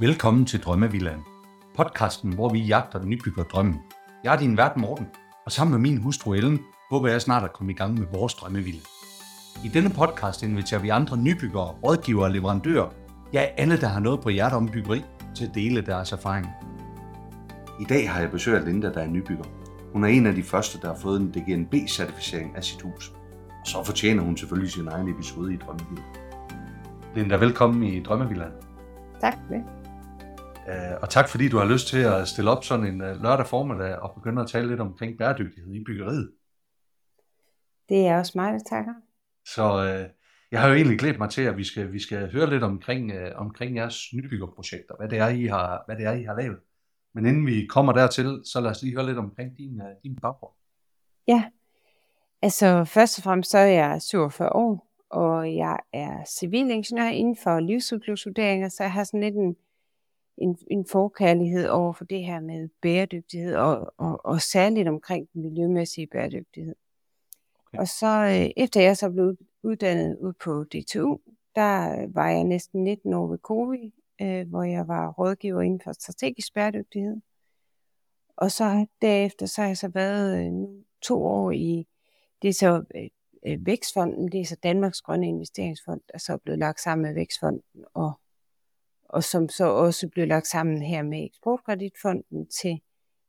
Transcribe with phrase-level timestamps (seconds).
[0.00, 1.20] Velkommen til Drømmevillaen.
[1.76, 3.80] Podcasten, hvor vi jagter den nybygger drømmen.
[4.24, 5.06] Jeg er din vært Morten,
[5.46, 8.34] og sammen med min hustru Ellen, håber jeg snart at komme i gang med vores
[8.34, 8.80] drømmevilla.
[9.64, 12.88] I denne podcast inviterer vi andre nybyggere, rådgivere og leverandører,
[13.32, 15.04] ja alle, der har noget på hjertet om byggeri,
[15.34, 16.46] til at dele deres erfaring.
[17.80, 19.44] I dag har jeg besøg af Linda, der er nybygger.
[19.92, 23.12] Hun er en af de første, der har fået en DGNB-certificering af sit hus.
[23.60, 26.02] Og så fortjener hun selvfølgelig sin egen episode i Drømmevilla.
[27.14, 28.67] Linda, velkommen i Drømmevillaen.
[29.20, 29.64] Tak for det.
[30.68, 33.46] Øh, og tak fordi du har lyst til at stille op sådan en øh, lørdag
[33.46, 36.32] formiddag og begynde at tale lidt omkring bæredygtighed i byggeriet.
[37.88, 38.94] Det er også mig, der takker.
[39.44, 40.08] Så øh,
[40.50, 43.12] jeg har jo egentlig glædet mig til, at vi skal, vi skal høre lidt omkring,
[43.12, 46.58] øh, omkring jeres nybyggerprojekter, hvad det, er, I har, hvad det er, I har lavet.
[47.14, 50.16] Men inden vi kommer dertil, så lad os lige høre lidt omkring din, øh, din
[50.22, 50.52] baggrund.
[51.28, 51.44] Ja,
[52.42, 57.60] altså først og fremmest så er jeg 47 år, og jeg er civilingeniør inden for
[57.60, 59.56] livscyklusvurderinger, så jeg har sådan lidt en,
[60.38, 65.42] en, en forkærlighed over for det her med bæredygtighed, og, og, og særligt omkring den
[65.42, 66.74] miljømæssige bæredygtighed.
[67.66, 67.78] Okay.
[67.78, 71.18] Og så øh, efter jeg så blev uddannet ud på DTU,
[71.54, 73.90] der var jeg næsten 19 år ved COVID,
[74.22, 77.16] øh, hvor jeg var rådgiver inden for strategisk bæredygtighed.
[78.36, 81.86] Og så derefter så har jeg så været øh, nu to år i
[82.42, 83.08] det så øh,
[83.46, 87.14] øh, Vækstfonden, det er så Danmarks Grønne Investeringsfond, der så er blevet lagt sammen med
[87.14, 88.20] Vækstfonden, og,
[89.08, 92.80] og som så også blev lagt sammen her med Eksportkreditfonden til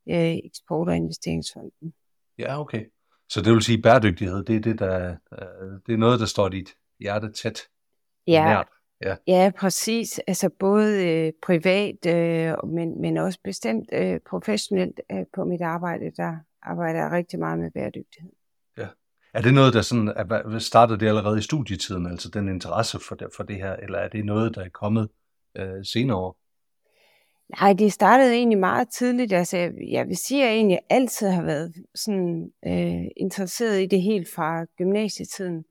[0.08, 1.94] øh, Eksport- og Investeringsfonden.
[2.38, 2.84] Ja, okay.
[3.28, 5.16] Så det vil sige, at bæredygtighed, det er, det, der,
[5.86, 7.60] det er noget, der står dit hjerte tæt
[8.26, 8.44] ja.
[8.44, 8.68] nært.
[9.04, 9.16] Ja.
[9.26, 10.18] ja, præcis.
[10.26, 16.10] Altså både øh, privat, øh, men, men også bestemt øh, professionelt øh, på mit arbejde,
[16.16, 18.32] der arbejder jeg rigtig meget med bæredygtighed.
[19.34, 23.14] Er det noget, der sådan, er, startede det allerede i studietiden, altså den interesse for
[23.14, 25.08] det, for det her, eller er det noget, der er kommet
[25.56, 26.32] øh, senere
[27.60, 29.32] Nej, det startede egentlig meget tidligt.
[29.32, 34.02] Altså, jeg vil sige, at jeg egentlig altid har været sådan, øh, interesseret i det
[34.02, 35.64] helt fra gymnasietiden,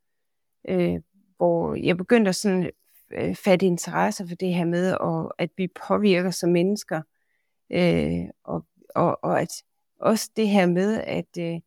[0.69, 0.99] øh,
[1.37, 2.69] hvor jeg begyndte at sådan,
[3.11, 7.01] øh, fatte interesse for det her med, og at vi påvirker som mennesker,
[7.71, 8.65] øh, og,
[8.95, 9.63] og, og at
[9.99, 11.59] også det her med, at, øh,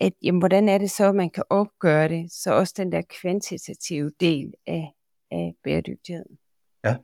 [0.00, 3.02] at jamen, hvordan er det så, at man kan opgøre det, så også den der
[3.20, 4.92] kvantitative del af,
[5.30, 6.38] af bæredygtigheden.
[6.84, 6.96] Ja.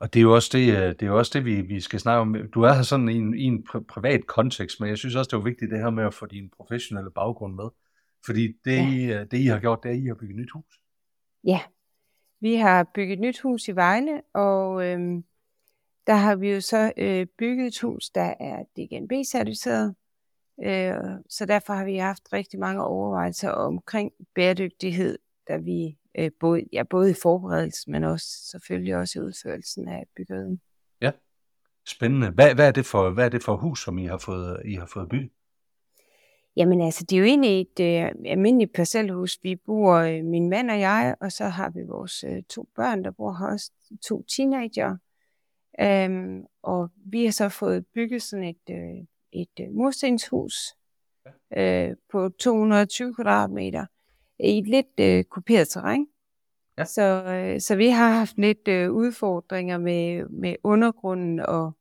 [0.00, 2.00] Og det er jo også det, øh, det, er jo også det vi, vi skal
[2.00, 2.36] snakke om.
[2.54, 5.36] Du er her sådan i en, i en privat kontekst, men jeg synes også, det
[5.36, 7.68] er vigtigt det her med at få din professionelle baggrund med.
[8.26, 8.90] Fordi det, ja.
[8.90, 10.80] I, øh, det I har gjort, det er, at I har bygget et nyt hus.
[11.44, 11.60] Ja,
[12.40, 15.24] vi har bygget et nyt hus i Vejle, og øhm,
[16.06, 19.94] der har vi jo så øh, bygget et hus, der er DGNB-certificeret.
[20.64, 20.94] Øh,
[21.28, 26.82] så derfor har vi haft rigtig mange overvejelser omkring bæredygtighed, da vi øh, både, ja,
[26.82, 30.60] både i forberedelsen, men også selvfølgelig også i udførelsen af byggeriet.
[31.00, 31.10] Ja,
[31.88, 32.30] spændende.
[32.30, 34.74] Hvad, hvad, er det for, hvad er det for hus, som I har fået, I
[34.74, 35.30] har fået bygget?
[36.56, 39.38] Jamen altså, det er jo egentlig et øh, almindeligt parcelhus.
[39.42, 43.04] Vi bor, øh, min mand og jeg, og så har vi vores øh, to børn,
[43.04, 43.72] der bor her også,
[44.08, 44.96] to teenager.
[45.80, 50.54] Øhm, og vi har så fået bygget sådan et, øh, et øh, murstenshus
[51.56, 53.86] øh, på 220 kvadratmeter
[54.38, 56.06] i et lidt øh, kuperet terræn.
[56.78, 56.84] Ja.
[56.84, 61.72] Så, øh, så vi har haft lidt øh, udfordringer med, med undergrunden og,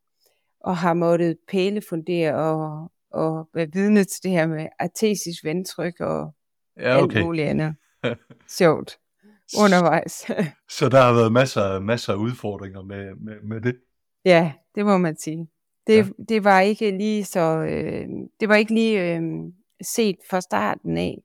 [0.59, 6.34] og har måttet pælefundere og, og være vidne til det her med artesisk vandtryk og
[6.79, 7.16] ja, okay.
[7.16, 7.75] alt muligt andet.
[8.58, 9.00] Sjovt
[9.58, 10.12] undervejs.
[10.78, 13.79] så der har været masser, masser af udfordringer med, med, med det?
[14.25, 15.47] Ja, det må man sige.
[15.87, 16.23] Det, ja.
[16.29, 18.07] det var ikke lige så, øh,
[18.39, 19.21] det var ikke lige øh,
[19.81, 21.17] set fra starten af.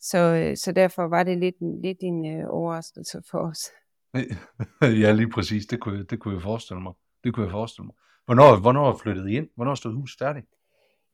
[0.00, 3.70] Så, øh, så derfor var det lidt, lidt en øh, overraskelse for os.
[5.02, 5.66] ja, lige præcis.
[5.66, 6.92] Det kunne, det kunne jeg forestille mig.
[7.24, 7.94] Det kunne jeg forestille mig.
[8.24, 9.48] Hvornår, hvornår flyttede I ind?
[9.56, 10.46] Hvornår stod huset færdigt?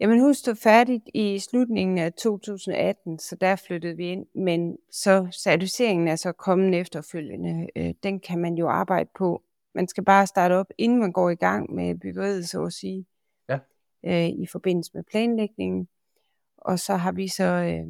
[0.00, 4.26] Jamen, huset stod færdigt i slutningen af 2018, så der flyttede vi ind.
[4.34, 7.66] Men så certificeringen er så kommet efterfølgende.
[7.76, 9.42] Øh, den kan man jo arbejde på.
[9.76, 13.06] Man skal bare starte op, inden man går i gang med byggeriet, så at sige.
[13.48, 13.58] Ja.
[14.04, 15.88] Øh, I forbindelse med planlægningen.
[16.56, 17.88] Og så har vi så øh,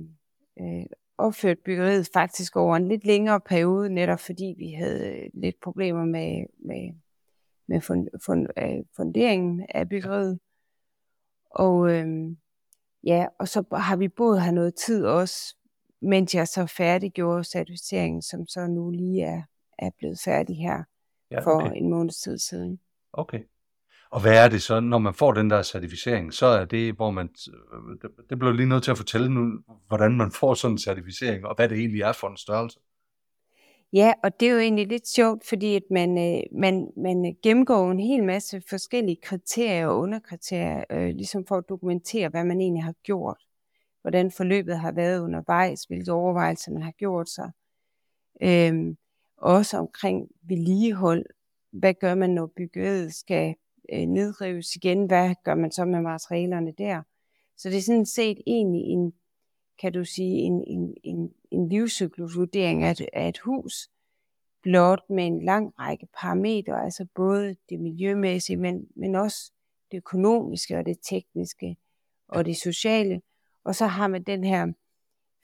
[0.61, 0.87] øh,
[1.19, 6.05] opført byggeriet faktisk over en lidt længere periode, netop fordi vi havde øh, lidt problemer
[6.05, 6.93] med, med,
[7.67, 10.39] med fund, fund, øh, funderingen af byggeriet.
[11.51, 12.37] Og øh,
[13.05, 15.57] ja, og så har vi både have noget tid også,
[16.01, 19.43] mens jeg så færdiggjorde certificeringen, som så nu lige er,
[19.79, 20.83] er blevet færdig her
[21.31, 21.45] ja, okay.
[21.45, 22.81] for en måneds tid siden.
[23.13, 23.41] Okay.
[24.11, 27.11] Og hvad er det så, når man får den der certificering, så er det, hvor
[27.11, 27.29] man,
[28.31, 29.59] det bliver lige nødt til at fortælle nu,
[29.89, 32.79] hvordan man får sådan en certificering, og hvad det egentlig er for en størrelse.
[33.93, 37.91] Ja, og det er jo egentlig lidt sjovt, fordi at man, øh, man, man gennemgår
[37.91, 42.85] en hel masse forskellige kriterier og underkriterier, øh, ligesom for at dokumentere, hvad man egentlig
[42.85, 43.37] har gjort.
[44.03, 47.51] Hvordan forløbet har været undervejs, hvilke overvejelser man har gjort sig.
[48.43, 48.97] Øhm,
[49.37, 51.27] også omkring vedligehold.
[51.71, 53.55] Hvad gør man, når byggeriet skal
[53.93, 55.07] øh, nedrives igen?
[55.07, 57.03] Hvad gør man så med materialerne der?
[57.57, 59.13] Så det er sådan set egentlig en,
[59.79, 63.89] kan du sige, en, en, en, en livscyklusvurdering af, af et hus,
[64.63, 69.53] blot med en lang række parametre, altså både det miljømæssige, men, men også
[69.91, 71.77] det økonomiske og det tekniske
[72.29, 73.23] og det sociale.
[73.65, 74.73] Og så har man den her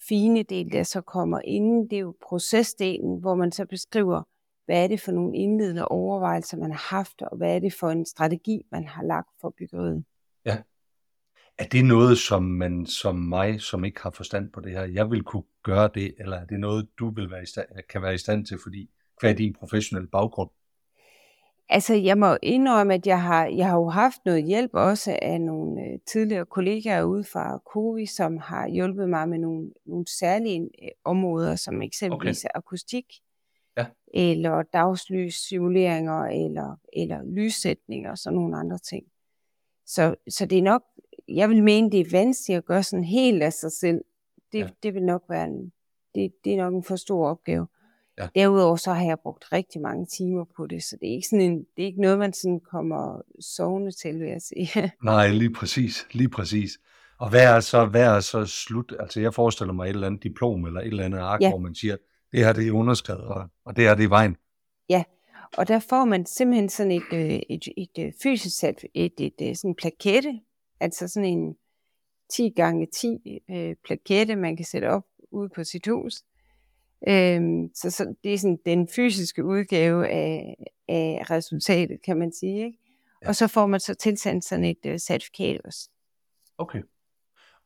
[0.08, 4.22] fine del, der så kommer inden, det er jo procesdelen, hvor man så beskriver,
[4.64, 7.90] hvad er det for nogle indledende overvejelser, man har haft, og hvad er det for
[7.90, 10.04] en strategi, man har lagt for byggeriet.
[10.44, 10.58] Ja.
[11.58, 15.10] Er det noget, som man som mig, som ikke har forstand på det her, jeg
[15.10, 18.14] vil kunne gøre det, eller er det noget, du vil være i stand, kan være
[18.14, 18.90] i stand til, fordi
[19.20, 20.50] hvad er din professionelle baggrund?
[21.72, 25.40] Altså, jeg må indrømme, at jeg har, jeg har jo haft noget hjælp også af
[25.40, 30.60] nogle øh, tidligere kollegaer ude fra COVI, som har hjulpet mig med nogle, nogle særlige
[30.60, 32.50] øh, områder, som eksempelvis okay.
[32.54, 33.04] akustik,
[33.76, 33.86] ja.
[34.14, 39.06] eller dagslyssimuleringer, eller, eller lyssætninger og sådan nogle andre ting.
[39.86, 40.82] Så, så det er nok,
[41.28, 44.04] jeg vil mene, det er vanskeligt at gøre sådan helt af sig selv.
[44.52, 44.69] Det, ja.
[44.82, 45.72] det vil nok være en,
[46.14, 47.66] det, det er nok en for stor opgave.
[48.19, 48.29] Ja.
[48.35, 51.41] Derudover så har jeg brugt rigtig mange timer på det, så det er ikke, sådan
[51.41, 54.93] en, det er ikke noget, man sådan kommer sovende til, vil jeg sige.
[55.05, 56.79] Nej, lige præcis, lige præcis.
[57.19, 58.94] Og hvad er så, hvad er så slut?
[59.00, 61.50] Altså jeg forestiller mig et eller andet diplom eller et eller andet ark, ja.
[61.50, 61.97] hvor man siger,
[62.32, 64.37] det her det er underskrevet, og, og det er det i vejen.
[64.88, 65.05] Ja,
[65.56, 69.12] og der får man simpelthen sådan et, øh, et, et, et øh, fysisk sæt, et,
[69.20, 70.41] et, et sådan en plakette,
[70.81, 71.56] altså sådan en
[72.31, 76.23] 10 gange 10 øh, plakette, man kan sætte op ude på sit hus.
[77.08, 80.56] Øhm, så, så det er sådan den fysiske udgave af,
[80.88, 82.64] af resultatet, kan man sige.
[82.64, 82.78] Ikke?
[83.22, 83.28] Ja.
[83.28, 85.90] Og så får man så tilsendt sådan et uh, certifikat også.
[86.58, 86.82] Okay.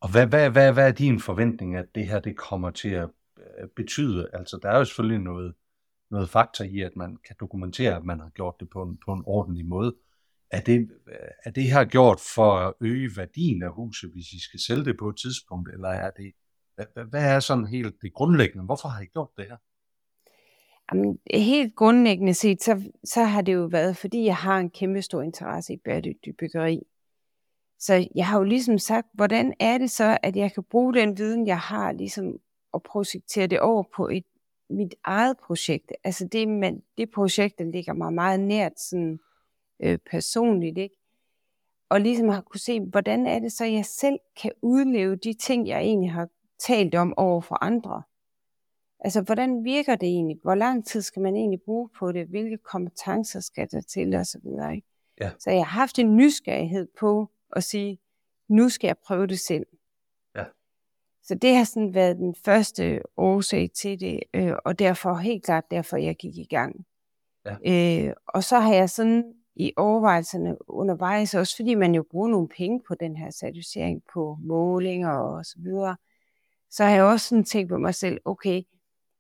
[0.01, 3.09] Og hvad, hvad, hvad, hvad er din forventning, at det her det kommer til at
[3.39, 4.29] øh, betyde?
[4.33, 5.55] Altså, der er jo selvfølgelig noget,
[6.11, 9.13] noget faktor i, at man kan dokumentere, at man har gjort det på en, på
[9.13, 9.95] en ordentlig måde.
[10.51, 10.91] Er det,
[11.45, 14.97] er det her gjort for at øge værdien af huset, hvis I skal sælge det
[14.99, 16.33] på et tidspunkt, eller er det
[17.11, 18.65] hvad er sådan helt det grundlæggende?
[18.65, 19.57] Hvorfor har I gjort det her?
[20.93, 25.03] Jamen, helt grundlæggende set, så, så har det jo været, fordi jeg har en kæmpe
[25.03, 26.83] stor interesse i bæredygtig byggeri.
[27.79, 31.19] Så jeg har jo ligesom sagt, hvordan er det så, at jeg kan bruge den
[31.19, 32.41] viden, jeg har, ligesom
[32.73, 34.25] og projektere det over på et,
[34.71, 35.93] mit eget projekt.
[36.05, 39.21] Altså det, man, det projekt, der ligger mig meget nært sådan,
[39.81, 40.97] øh, personligt, ikke?
[41.89, 45.69] Og ligesom har kunne se, hvordan er det så, jeg selv kan udleve de ting,
[45.69, 48.03] jeg egentlig har talt om over for andre.
[49.01, 50.39] Altså, hvordan virker det egentlig?
[50.43, 52.27] Hvor lang tid skal man egentlig bruge på det?
[52.27, 54.15] Hvilke kompetencer skal der til?
[54.15, 54.89] Og så videre, ikke?
[55.21, 55.31] Ja.
[55.39, 57.99] Så jeg har haft en nysgerrighed på at sige,
[58.49, 59.67] nu skal jeg prøve det selv.
[60.37, 60.45] Ja.
[61.23, 65.71] Så det har sådan været den første årsag til det, øh, og derfor helt klart
[65.71, 66.87] derfor, jeg gik i gang.
[67.47, 68.07] Ja.
[68.09, 72.49] Øh, og så har jeg sådan i overvejelserne undervejs, også fordi man jo bruger nogle
[72.49, 75.97] penge på den her certificering på målinger og så videre,
[76.77, 78.63] så har jeg også sådan tænkt på mig selv, okay,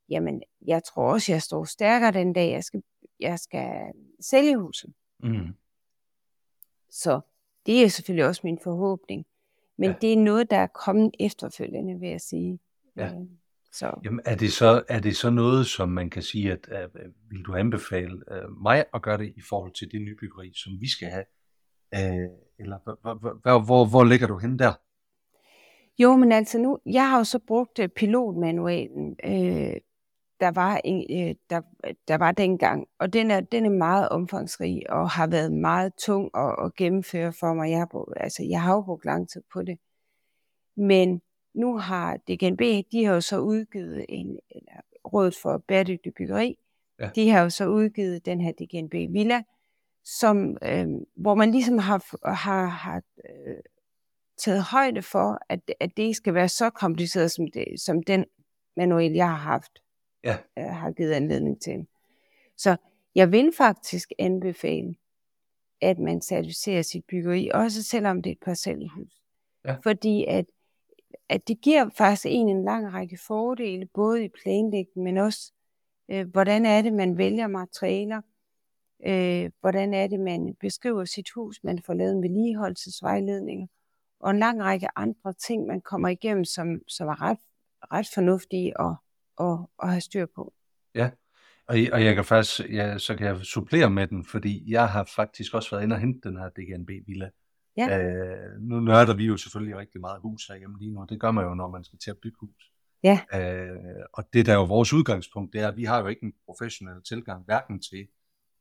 [0.08, 2.82] jamen, jeg tror også, jeg står stærkere den dag, jeg skal,
[3.20, 4.92] jeg skal sælge huset.
[5.22, 5.54] Mm.
[6.90, 7.20] Så
[7.66, 9.26] det er selvfølgelig også min forhåbning.
[9.78, 9.96] Men ja.
[10.00, 12.58] det er noget, der er kommet efterfølgende, vil jeg sige.
[12.96, 13.06] Ja.
[13.06, 13.26] Øh,
[13.72, 14.00] så.
[14.04, 17.42] Jamen, er, det så, er det så noget, som man kan sige, at uh, vil
[17.42, 21.08] du anbefale uh, mig at gøre det i forhold til det nybyggeri, som vi skal
[21.08, 21.24] have?
[21.96, 24.72] Uh, eller hvor, hvor, hvor ligger du hen der?
[25.98, 29.80] Jo, men altså nu, jeg har jo så brugt uh, pilotmanualen, øh,
[30.40, 31.60] der, var en, øh, der,
[32.08, 36.30] der var dengang, og den er, den er meget omfangsrig og har været meget tung
[36.34, 37.70] at, at gennemføre for mig.
[37.70, 39.78] Jeg har, brugt, altså, jeg har jo brugt lang tid på det.
[40.76, 41.22] Men
[41.54, 42.60] nu har DGNB,
[42.92, 44.72] de har jo så udgivet en, eller
[45.12, 46.58] Rådet for Bæredygtig Byggeri,
[47.00, 47.10] ja.
[47.14, 49.42] de har jo så udgivet den her DGNB Villa,
[50.04, 50.86] som, øh,
[51.16, 53.56] hvor man ligesom har, har, har øh,
[54.38, 58.24] taget højde for, at, at det ikke skal være så kompliceret, som, det, som den
[58.76, 59.82] manual, jeg har haft,
[60.24, 60.36] ja.
[60.58, 61.86] øh, har givet anledning til.
[62.56, 62.76] Så
[63.14, 64.94] jeg vil faktisk anbefale,
[65.80, 69.22] at man certificerer sit byggeri, også selvom det er et parcelhus.
[69.64, 69.76] Ja.
[69.82, 70.44] Fordi at,
[71.28, 75.52] at det giver faktisk en en lang række fordele, både i planlægning, men også,
[76.08, 78.20] øh, hvordan er det, man vælger materialer,
[79.06, 83.66] øh, hvordan er det, man beskriver sit hus, man får lavet en vedligeholdelsesvejledninger,
[84.20, 87.38] og en lang række andre ting, man kommer igennem, som, som er ret,
[87.92, 88.94] ret fornuftige at,
[89.40, 90.52] at, at have styr på.
[90.94, 91.10] Ja,
[91.68, 95.04] Og, og jeg kan faktisk, ja, så kan jeg supplere med den, fordi jeg har
[95.16, 97.30] faktisk også været inde og hente den her DGNB-villa.
[97.76, 97.98] Ja.
[97.98, 101.06] Øh, nu nørder vi jo selvfølgelig rigtig meget hus herhjemme lige nu.
[101.08, 102.72] Det gør man jo, når man skal til at bygge hus.
[103.02, 103.20] Ja.
[103.34, 106.24] Øh, og det der er jo vores udgangspunkt, det er, at vi har jo ikke
[106.24, 108.08] en professionel tilgang, hverken til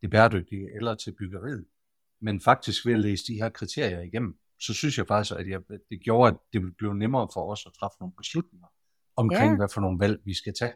[0.01, 1.65] det bæredygtige eller til byggeriet.
[2.21, 5.59] Men faktisk ved at læse de her kriterier igennem, så synes jeg faktisk, at jeg,
[5.89, 8.67] det gjorde, at det blive nemmere for os at træffe nogle beslutninger
[9.15, 9.57] omkring, Ja.
[9.57, 10.73] hvad for nogle valg vi skal tage.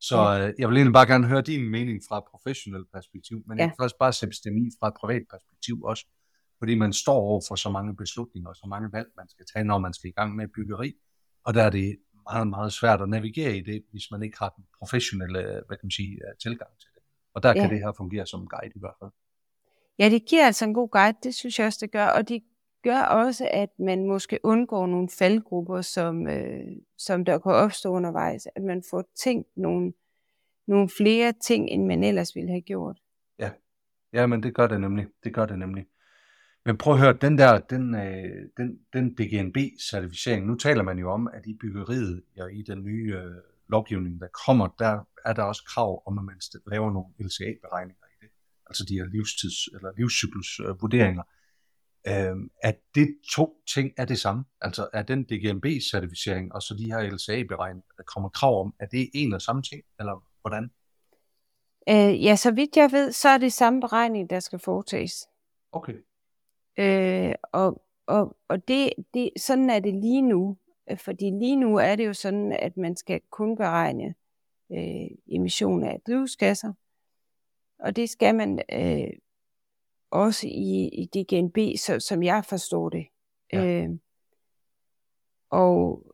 [0.00, 0.48] Så Ja.
[0.48, 3.62] øh, jeg vil egentlig bare gerne høre din mening fra et professionelt perspektiv, men Ja.
[3.64, 6.06] jeg kan faktisk bare sætte i fra et privat perspektiv også.
[6.58, 9.64] Fordi man står over for så mange beslutninger og så mange valg, man skal tage,
[9.64, 10.92] når man skal i gang med byggeri.
[11.44, 11.96] Og der er det
[12.30, 15.84] meget, meget svært at navigere i det, hvis man ikke har den professionelle hvad kan
[15.86, 17.02] man sige, øh, tilgang til det.
[17.34, 17.68] Og der kan Ja.
[17.68, 19.10] det her fungere som guide i hvert fald.
[19.98, 22.06] Ja, det giver altså en god guide, det synes jeg også, det gør.
[22.06, 22.42] Og det
[22.82, 26.66] gør også, at man måske undgår nogle faldgrupper, som, øh,
[26.98, 28.48] som der kan opstå undervejs.
[28.56, 29.92] At man får tænkt nogle,
[30.66, 32.98] nogle flere ting, end man ellers ville have gjort.
[33.38, 33.50] Ja,
[34.12, 35.06] ja men det gør det nemlig.
[35.24, 35.86] Det gør det nemlig.
[36.64, 41.10] Men prøv at høre, den der, den, øh, den, den DGNB-certificering, nu taler man jo
[41.10, 43.34] om, at i byggeriet og i den nye øh,
[43.68, 48.16] lovgivning, der kommer, der er der også krav om, at man laver nogle LCA-beregninger i
[48.24, 48.30] det.
[48.66, 51.22] Altså de her livstids- eller livscyklusvurderinger.
[51.22, 51.39] Øh,
[52.04, 54.44] er det to ting er det samme?
[54.60, 59.10] Altså er den DGNB-certificering og så de her LCA-beregninger, der kommer krav om, er det
[59.14, 60.70] en og samme ting, eller hvordan?
[61.88, 65.28] Øh, ja, så vidt jeg ved, så er det samme beregning, der skal foretages.
[65.72, 65.94] Okay.
[66.78, 70.56] Øh, og og, og det, det, sådan er det lige nu.
[70.90, 74.14] Øh, Fordi lige nu er det jo sådan, at man skal kun beregne
[74.72, 76.72] øh, emission af drivhusgasser.
[77.78, 79.12] Og det skal man øh,
[80.10, 83.06] også i, i DGNB, så, som jeg forstår det.
[83.52, 83.64] Ja.
[83.64, 83.90] Øh,
[85.50, 86.04] og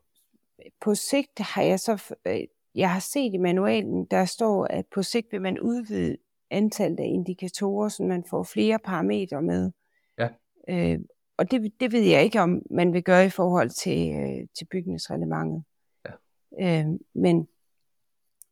[0.81, 2.39] på sigt har jeg så, øh,
[2.75, 6.17] jeg har set i manualen, der står, at på sigt vil man udvide
[6.49, 9.71] antallet af indikatorer, så man får flere parametre med.
[10.17, 10.29] Ja.
[10.69, 10.99] Øh,
[11.37, 14.65] og det, det ved jeg ikke, om man vil gøre i forhold til, øh, til
[14.65, 15.63] bygningsreglementet.
[16.05, 16.11] Ja.
[16.61, 17.47] Øh, men,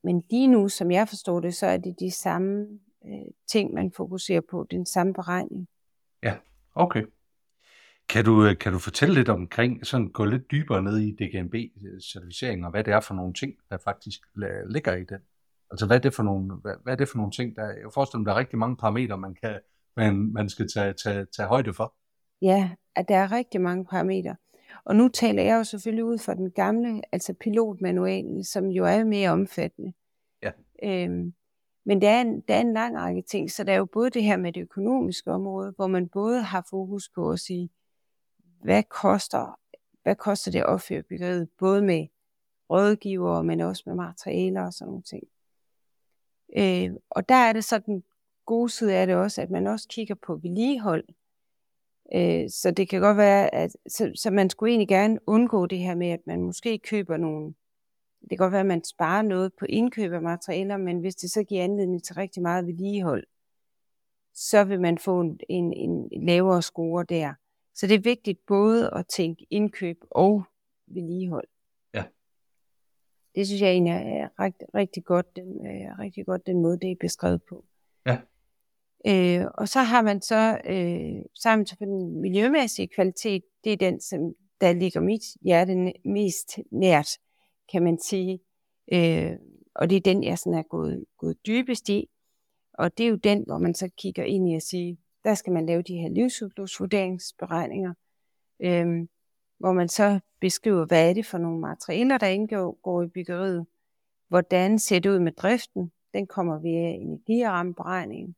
[0.04, 3.92] men lige nu, som jeg forstår det, så er det de samme øh, ting, man
[3.92, 5.68] fokuserer på, den samme beregning.
[6.76, 7.04] Okay.
[8.10, 12.66] Kan du, øh, kan du fortælle lidt omkring, sådan gå lidt dybere ned i DGNB-certificering,
[12.66, 14.20] og hvad det er for nogle ting, der faktisk
[14.70, 15.20] ligger i den?
[15.72, 17.94] Altså, hvad er det for nogle, hvad, hvad er det for nogle ting, der, jeg
[17.94, 19.60] forestiller mig, der er rigtig mange parametre, man, kan,
[19.96, 21.96] man, man skal tage, tage, tage højde for.
[22.42, 24.36] Ja, at der er rigtig mange parametre.
[24.86, 29.04] Og nu taler jeg jo selvfølgelig ud fra den gamle, altså pilotmanualen, som jo er
[29.04, 29.94] mere omfattende.
[30.44, 30.52] Ja.
[30.84, 31.34] Øhm,
[31.86, 34.10] men der er, en, der er en lang række ting, så der er jo både
[34.10, 37.70] det her med det økonomiske område, hvor man både har fokus på at sige,
[38.63, 39.60] hvad koster,
[40.04, 42.08] hvad koster det at opføre byggeriet, både med
[42.70, 45.24] rådgivere, men også med materialer og sådan nogle ting.
[46.58, 48.04] Øh, og der er det så den
[48.46, 51.04] gode side af det også, at man også kigger på vedligehold.
[52.15, 55.80] Øh, så det kan godt være, at så, så man skulle egentlig gerne undgå det
[55.80, 57.54] her med, at man måske køber nogle,
[58.29, 61.32] det kan godt være, at man sparer noget på indkøb af materialer, men hvis det
[61.32, 63.24] så giver anledning til rigtig meget vedligehold,
[64.34, 67.34] så vil man få en, en, en lavere score der.
[67.75, 70.44] Så det er vigtigt både at tænke indkøb og
[70.88, 71.48] vedligehold.
[71.94, 72.03] Ja.
[73.36, 76.91] Det synes jeg egentlig er rigtig, rigtig, godt, den, øh, rigtig godt, den måde, det
[76.91, 77.65] er beskrevet på.
[78.05, 78.17] Ja.
[79.08, 84.01] Øh, og så har man så, øh, man så den miljømæssige kvalitet, det er den,
[84.01, 84.20] som
[84.62, 87.08] der ligger mit hjerte mest nært,
[87.72, 88.39] kan man sige.
[88.93, 89.31] Øh,
[89.75, 92.10] og det er den, jeg sådan er gået, gået dybest i.
[92.74, 95.53] Og det er jo den, hvor man så kigger ind i at sige, der skal
[95.53, 97.93] man lave de her livscyklusvurderingsberegninger,
[98.60, 99.07] øh,
[99.57, 103.65] hvor man så beskriver, hvad er det for nogle materialer, der indgår går i byggeriet.
[104.27, 105.91] Hvordan ser det ud med driften?
[106.13, 108.36] Den kommer via energirammeberegningen.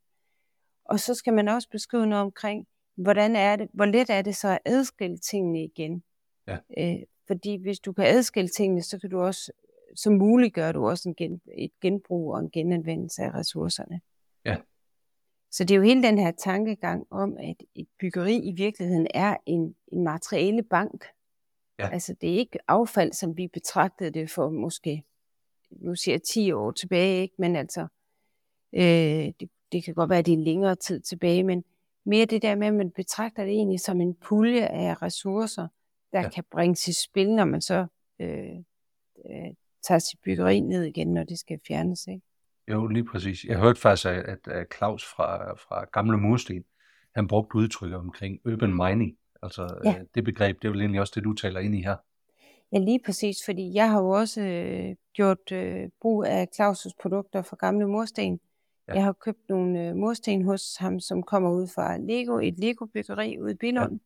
[0.86, 4.36] Og så skal man også beskrive noget omkring, hvordan er det, hvor let er det
[4.36, 6.04] så at adskille tingene igen.
[6.48, 6.58] Ja.
[6.78, 9.52] Øh, fordi hvis du kan adskille tingene, så kan du også,
[9.96, 14.02] så muliggør du også en gen, et genbrug og en genanvendelse af ressourcerne.
[14.46, 14.56] Ja.
[15.52, 19.38] Så det er jo hele den her tankegang om, at et byggeri i virkeligheden er
[19.46, 21.06] en, en materiale bank.
[21.80, 21.90] Ja.
[21.90, 25.04] Altså det er ikke affald, som vi betragtede det for måske,
[25.72, 27.36] nu siger jeg 10 år tilbage, ikke?
[27.38, 27.88] men altså,
[28.74, 31.64] øh, det, det kan godt være, at det er længere tid tilbage, men
[32.06, 35.68] mere det der med, at man betragter det egentlig som en pulje af ressourcer,
[36.12, 36.24] der Ja.
[36.24, 36.30] ja.
[36.30, 37.86] kan bringes i spil, når man så
[38.20, 38.56] øh,
[39.30, 42.08] øh, tager sit byggeri ned igen, når det skal fjernes.
[42.08, 42.22] Ikke?
[42.68, 43.44] Jo, lige præcis.
[43.46, 46.64] Jeg hørte faktisk, at, at- Claus fra, fra Gamle Mursten,
[47.16, 49.18] han brugte udtrykket omkring urban mining.
[49.44, 49.90] Altså Ja.
[50.00, 51.96] øh, det begreb, det er vel egentlig også det, du taler ind i her.
[52.72, 57.42] Ja, lige præcis, fordi jeg har jo også øh, gjort øh, brug af Claus' produkter
[57.42, 58.40] fra Gamle Mursten,
[58.90, 58.94] Ja.
[58.94, 63.40] Jeg har købt nogle øh, mursten hos ham, som kommer ud fra Lego, et Lego-byggeri
[63.40, 63.98] ude i Billund, ja.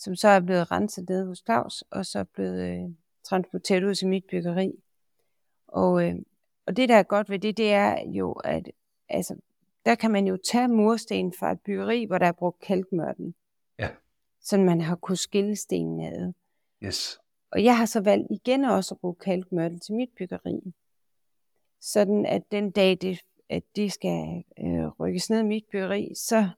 [0.00, 2.90] Som så er blevet renset ned hos Claus, og så er blevet øh,
[3.24, 4.72] transporteret ud til mit byggeri.
[5.68, 6.14] Og, øh,
[6.66, 8.70] og det, der er godt ved det, det er jo, at
[9.08, 9.36] altså,
[9.86, 13.34] der kan man jo tage mursten fra et byggeri, hvor der er brugt kalkmørten.
[13.78, 13.88] Ja.
[14.40, 16.32] Så man har kunnet skille stenene ad.
[16.84, 17.20] Yes.
[17.50, 20.74] Og jeg har så valgt igen også at bruge kalkmørtel til mit byggeri.
[21.80, 26.48] Sådan at den dag, det, at det skal øh, rykkes ned i mit byggeri, så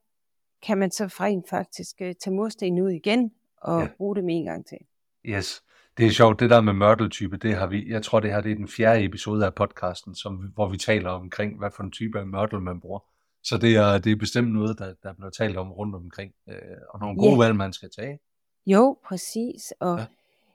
[0.62, 3.88] kan man så rent faktisk øh, tage mursten ud igen og ja.
[3.96, 4.78] bruge dem en gang til.
[5.24, 5.62] Yes.
[5.98, 8.52] Det er sjovt, det der med mørteltype, det har vi, jeg tror det her det
[8.52, 12.20] er den fjerde episode af podcasten, som, hvor vi taler omkring, hvad for en type
[12.20, 13.00] af mørtel man bruger.
[13.42, 16.56] Så det er, det er bestemt noget, der, der bliver talt om rundt omkring, øh,
[16.88, 17.38] og nogle gode ja.
[17.38, 18.18] valg, man skal tage.
[18.66, 19.72] Jo, præcis.
[19.80, 20.04] Og ja.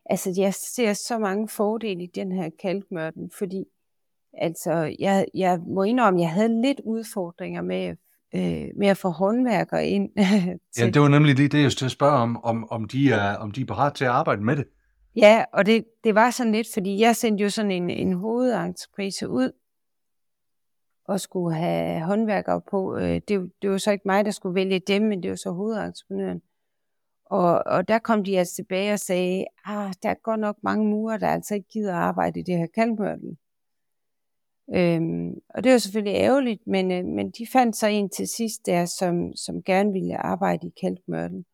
[0.05, 3.65] altså, jeg ser så mange fordele i den her kalkmørten, fordi
[4.33, 7.95] altså, jeg, jeg må indrømme, at jeg havde lidt udfordringer med,
[8.35, 10.09] øh, med at få håndværkere ind.
[10.75, 10.83] til.
[10.83, 13.51] Ja, det var nemlig lige det, jeg skulle spørge om, om, om, de er, om
[13.51, 14.65] de er parat til at arbejde med det.
[15.15, 19.29] Ja, og det, det var sådan lidt, fordi jeg sendte jo sådan en, en hovedentreprise
[19.29, 19.51] ud,
[21.07, 22.97] og skulle have håndværkere på.
[22.97, 25.51] Øh, det, det var så ikke mig, der skulle vælge dem, men det var så
[25.51, 26.41] hovedentreprenøren.
[27.25, 30.85] Og, og der kom de altså tilbage og sagde, ah, der er godt nok mange
[30.85, 33.37] murer, der altså ikke gider arbejde i det her kalmørtel.
[34.75, 38.65] Øhm, og det var selvfølgelig ærgerligt, men, øh, men de fandt så en til sidst
[38.65, 41.45] der, som, som gerne ville arbejde i kalkmørtel.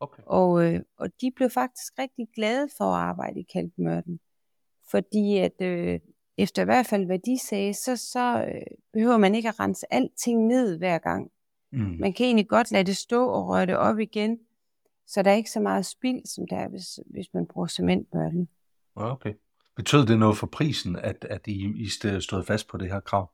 [0.00, 0.22] Okay.
[0.26, 4.18] Og, øh, og de blev faktisk rigtig glade for at arbejde i kalkmørtel.
[4.90, 6.00] Fordi at øh,
[6.38, 9.86] efter i hvert fald hvad de sagde, så, så øh, behøver man ikke at rense
[9.94, 11.30] alting ned hver gang.
[11.72, 11.96] Mm.
[12.00, 14.38] Man kan egentlig godt lade det stå og røre det op igen,
[15.06, 18.48] så der er ikke så meget spild, som der er, hvis, hvis man bruger cementmørtel.
[18.94, 19.34] Okay.
[19.80, 21.88] Betød det noget for prisen, at, at I, I
[22.20, 23.30] stod fast på det her krav?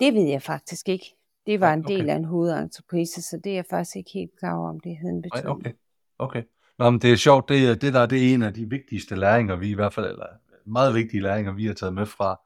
[0.00, 1.06] Det ved jeg faktisk ikke.
[1.46, 1.96] Det var en okay.
[1.96, 4.96] del af en hovedentreprise, så det er jeg faktisk ikke helt klar over, om det
[4.96, 5.50] havde en betydning.
[5.50, 5.72] Okay,
[6.18, 6.42] okay.
[6.78, 9.56] Nå, men det er sjovt, det, det der det er en af de vigtigste læringer,
[9.56, 10.26] vi i hvert fald, eller
[10.66, 12.40] meget vigtige læringer, vi har taget med fra,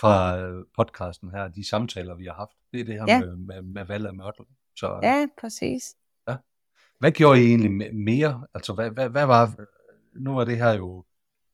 [0.00, 2.56] fra øh, podcasten her, de samtaler, vi har haft.
[2.72, 3.20] Det er det her ja.
[3.20, 4.44] med, med, med valg af mørtel.
[4.76, 5.96] Så, ja, præcis.
[6.28, 6.36] Ja.
[6.98, 8.46] Hvad gjorde I egentlig mere?
[8.54, 9.54] Altså, hvad, hvad, hvad var,
[10.20, 11.04] nu var det her jo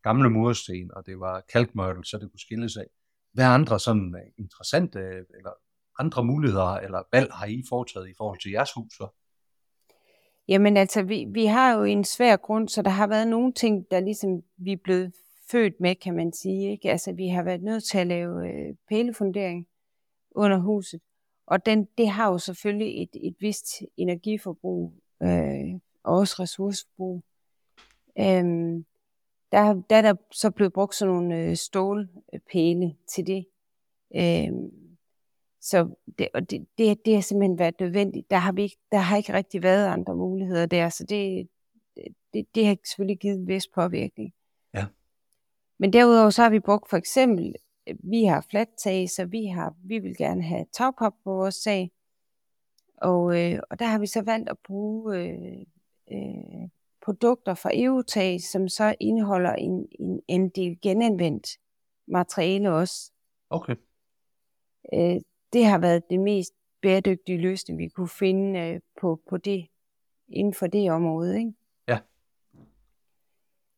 [0.04, 2.86] gamle mursten, og det var kalkmørtel, så det kunne skilles af.
[3.32, 5.50] Hvad andre sådan øh, interessante øh, eller
[5.98, 8.92] andre muligheder eller valg har I foretaget i forhold til jeres hus?
[8.92, 9.08] Så?
[10.48, 13.90] Jamen altså, vi, vi har jo en svær grund, så der har været nogle ting,
[13.90, 15.12] der ligesom vi er blevet
[15.50, 16.70] født med, kan man sige.
[16.70, 16.90] Ikke?
[16.90, 19.66] Altså, vi har været nødt til at lave øh, pælefundering
[20.30, 21.00] under huset.
[21.46, 27.22] Og den, det har jo selvfølgelig et, et vist energiforbrug øh, og også ressourceforbrug.
[28.18, 28.84] Øhm,
[29.52, 33.46] der, der er der så blevet brugt sådan nogle øh, stålpæle til det.
[34.16, 34.70] Øhm,
[35.60, 38.30] så det, og det, det, det har simpelthen været nødvendigt.
[38.30, 41.48] Der har, vi ikke, der har ikke rigtig været andre muligheder der, så det,
[42.34, 44.34] det, det har selvfølgelig givet en vis påvirkning.
[44.74, 44.86] Ja.
[45.78, 47.54] Men derudover så har vi brugt for eksempel,
[47.86, 51.90] vi har flat tag, så vi, har, vi vil gerne have tagpop på vores sag.
[52.96, 55.66] Og, øh, og der har vi så valgt at bruge øh,
[56.12, 56.68] øh,
[57.04, 61.48] produkter fra EUTAG, som så indeholder en, en, en del genanvendt
[62.06, 63.12] materiale også.
[63.50, 63.76] Okay.
[64.94, 65.20] Øh,
[65.52, 69.66] det har været det mest bæredygtige løsning, vi kunne finde øh, på, på det,
[70.28, 71.38] inden for det område.
[71.38, 71.52] Ikke?
[71.88, 71.98] Ja.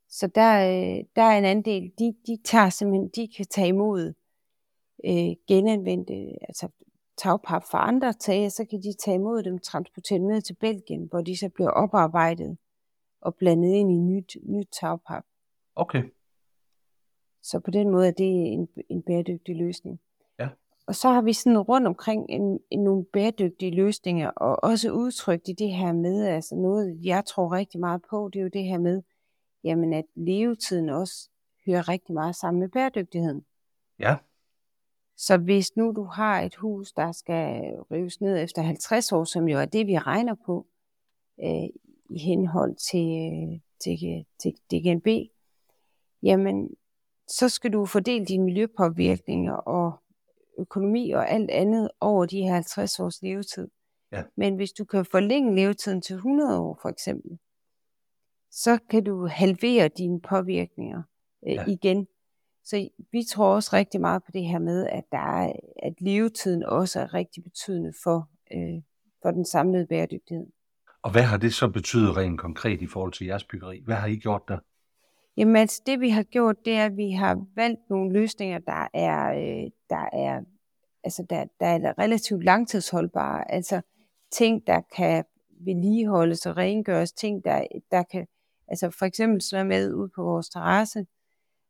[0.08, 3.68] Så der, øh, der er en anden del, de, de tager simpelthen, de kan tage
[3.68, 4.12] imod
[5.04, 6.14] øh, genanvendte,
[6.48, 6.68] altså
[7.18, 11.06] tagpap fra andre tage, så kan de tage imod dem, transportere dem ned til Belgien,
[11.10, 12.58] hvor de så bliver oparbejdet
[13.26, 15.24] og blandet ind i nyt, nyt tagpap.
[15.76, 16.02] Okay.
[17.42, 20.00] Så på den måde er det en, en bæredygtig løsning.
[20.86, 25.48] Og så har vi sådan rundt omkring en, en, nogle bæredygtige løsninger, og også udtrykt
[25.48, 28.64] i det her med, altså noget, jeg tror rigtig meget på, det er jo det
[28.64, 29.02] her med,
[29.64, 31.30] jamen at levetiden også
[31.66, 33.44] hører rigtig meget sammen med bæredygtigheden.
[33.98, 34.16] Ja.
[35.16, 39.48] Så hvis nu du har et hus, der skal rives ned efter 50 år, som
[39.48, 40.66] jo er det, vi regner på
[41.44, 41.68] øh,
[42.10, 45.30] i henhold til, til, til DGNB,
[46.22, 46.70] jamen
[47.28, 49.92] så skal du fordele dine miljøpåvirkninger og
[50.58, 53.68] økonomi og alt andet over de her 50 års levetid.
[54.12, 54.22] Ja.
[54.36, 57.38] Men hvis du kan forlænge levetiden til 100 år for eksempel,
[58.50, 61.02] så kan du halvere dine påvirkninger
[61.46, 61.64] øh, ja.
[61.66, 62.06] igen.
[62.64, 66.64] Så vi tror også rigtig meget på det her med, at, der er, at levetiden
[66.64, 68.82] også er rigtig betydende for, øh,
[69.22, 70.46] for den samlede bæredygtighed.
[71.02, 73.82] Og hvad har det så betydet rent konkret i forhold til jeres byggeri?
[73.84, 74.58] Hvad har I gjort der?
[75.36, 78.88] Jamen altså, det vi har gjort, det er, at vi har valgt nogle løsninger, der
[78.94, 80.40] er, øh, der er
[81.04, 83.80] altså der, der er relativt langtidsholdbare, altså
[84.30, 85.24] ting, der kan
[85.60, 88.26] vedligeholdes og rengøres, ting, der, der kan,
[88.68, 91.06] altså for eksempel sådan med ud på vores terrasse,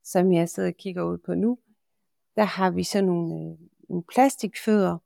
[0.05, 1.59] som jeg sidder og kigger ud på nu,
[2.37, 3.59] der har vi sådan nogle, øh,
[3.89, 4.99] nogle plastikfødder,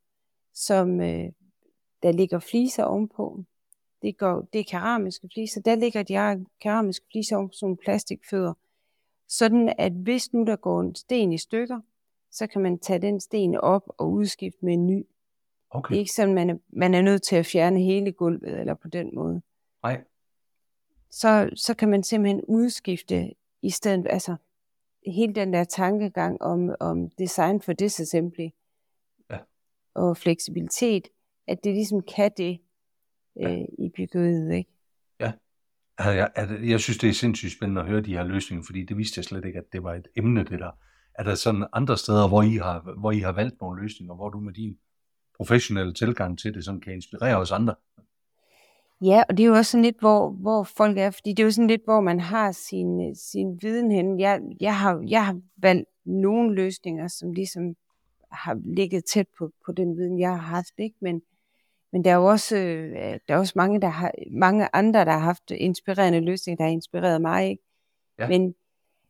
[0.53, 1.31] som øh,
[2.03, 3.43] der ligger fliser ovenpå.
[4.01, 5.61] Det, går, det er keramiske fliser.
[5.61, 8.53] Der ligger de keramiske fliser sådan nogle plastikfødder.
[9.27, 11.81] Sådan at hvis nu der går en sten i stykker,
[12.31, 15.05] så kan man tage den sten op og udskifte med en ny.
[15.69, 15.89] Okay.
[15.89, 18.73] Det er ikke sådan, man er, man er nødt til at fjerne hele gulvet, eller
[18.73, 19.41] på den måde.
[19.83, 20.01] Nej.
[21.09, 24.35] Så, så kan man simpelthen udskifte, i stedet, altså
[25.05, 28.49] hele den der tankegang om, om design for disassembly
[29.29, 29.37] ja.
[29.93, 31.07] og fleksibilitet,
[31.47, 32.59] at det ligesom kan det
[33.41, 33.53] ja.
[33.53, 34.69] øh, i byggeriet, ikke?
[35.19, 35.31] Ja.
[35.99, 36.29] Jeg,
[36.63, 39.25] jeg synes, det er sindssygt spændende at høre de her løsninger, fordi det vidste jeg
[39.25, 40.71] slet ikke, at det var et emne, det der.
[41.15, 44.29] Er der sådan andre steder, hvor I har, hvor I har valgt nogle løsninger, hvor
[44.29, 44.77] du med din
[45.37, 47.75] professionelle tilgang til det, sådan kan inspirere os andre?
[49.03, 51.43] Ja, og det er jo også sådan lidt, hvor, hvor folk er, fordi det er
[51.43, 54.19] jo sådan lidt, hvor man har sin, sin viden hen.
[54.19, 57.75] Jeg, jeg, har, jeg har valgt nogle løsninger, som ligesom
[58.31, 60.95] har ligget tæt på, på den viden, jeg har haft, ikke?
[61.01, 61.21] Men,
[61.91, 65.11] men der er jo også, øh, der er også mange, der har, mange andre, der
[65.11, 67.63] har haft inspirerende løsninger, der har inspireret mig, ikke?
[68.19, 68.27] Ja.
[68.27, 68.55] Men,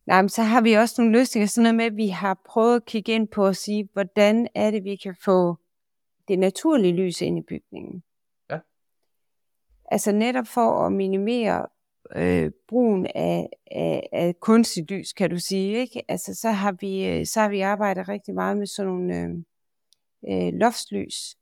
[0.06, 2.76] nej, men så har vi også nogle løsninger, sådan noget med, at vi har prøvet
[2.76, 5.56] at kigge ind på at sige, hvordan er det, vi kan få
[6.28, 8.04] det naturlige lys ind i bygningen.
[9.91, 11.65] Altså netop for at minimere
[12.15, 15.78] øh, brugen af, af, af kunstig lys, kan du sige.
[15.78, 16.04] Ikke?
[16.08, 19.44] Altså, så, har vi, øh, så har vi arbejdet rigtig meget med sådan nogle
[20.28, 21.38] øh, øh, loftslys.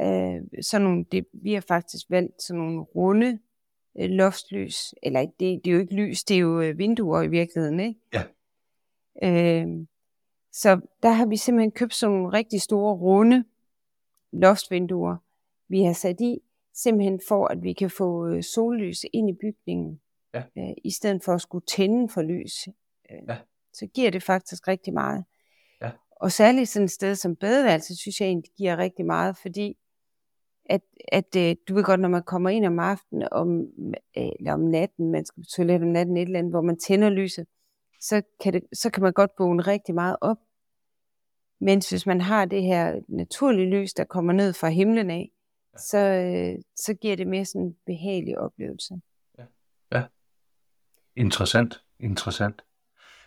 [0.00, 3.38] Øh, sådan nogle, det, vi har faktisk valgt sådan nogle runde
[4.00, 4.94] øh, loftslys.
[5.02, 7.80] Eller det, det er jo ikke lys, det er jo øh, vinduer i virkeligheden.
[7.80, 8.00] Ikke?
[8.12, 8.22] Ja.
[9.22, 9.66] Øh,
[10.52, 13.44] så der har vi simpelthen købt sådan nogle rigtig store runde
[14.32, 15.16] loftsvinduer,
[15.68, 16.38] vi har sat i,
[16.74, 20.00] simpelthen for, at vi kan få øh, sollys ind i bygningen,
[20.34, 20.42] ja.
[20.58, 22.68] øh, i stedet for at skulle tænde for lys.
[23.10, 23.36] Øh, ja.
[23.72, 25.24] Så giver det faktisk rigtig meget.
[25.80, 25.90] Ja.
[26.10, 29.76] Og særligt sådan et sted som badeværelse, synes jeg egentlig giver rigtig meget, fordi
[30.66, 30.80] at,
[31.12, 33.60] at øh, du ved godt, når man kommer ind om aftenen, om,
[34.18, 36.78] øh, eller om natten, man skal på toilet om natten, et eller andet, hvor man
[36.78, 37.46] tænder lyset,
[38.00, 40.38] så kan, det, så kan man godt vågne rigtig meget op.
[41.60, 45.30] Mens hvis man har det her naturlige lys, der kommer ned fra himlen af,
[45.76, 48.94] så, øh, så giver det mere sådan en behagelig oplevelse.
[49.38, 49.44] Ja.
[49.92, 50.04] ja.
[51.16, 51.82] Interessant.
[52.00, 52.62] Interessant.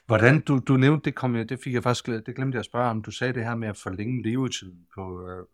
[0.05, 2.65] Hvordan, du, du nævnte, det, kom jeg, det fik jeg faktisk, det glemte jeg at
[2.65, 5.45] spørge om, du sagde det her med at forlænge levetiden på, øh,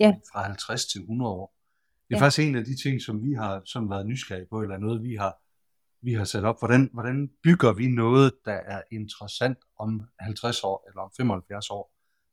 [0.00, 0.14] ja.
[0.32, 1.56] fra 50 til 100 år.
[2.08, 2.24] Det er ja.
[2.24, 5.14] faktisk en af de ting, som vi har som været nysgerrige på, eller noget, vi
[5.14, 5.34] har,
[6.02, 6.58] vi har sat op.
[6.58, 11.92] Hvordan, hvordan bygger vi noget, der er interessant om 50 år, eller om 75 år?